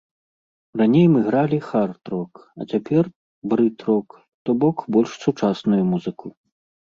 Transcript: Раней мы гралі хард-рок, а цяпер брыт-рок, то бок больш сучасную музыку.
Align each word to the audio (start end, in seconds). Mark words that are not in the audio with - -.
Раней 0.79 1.03
мы 1.15 1.19
гралі 1.27 1.59
хард-рок, 1.69 2.33
а 2.63 2.67
цяпер 2.71 3.03
брыт-рок, 3.53 4.09
то 4.49 4.57
бок 4.63 4.77
больш 4.95 5.11
сучасную 5.27 5.81
музыку. 5.93 6.27